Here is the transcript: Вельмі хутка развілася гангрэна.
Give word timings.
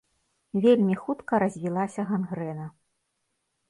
Вельмі 0.63 0.95
хутка 1.03 1.43
развілася 1.45 2.09
гангрэна. 2.11 2.65